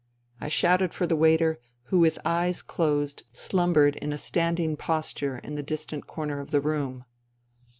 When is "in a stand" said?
3.97-4.59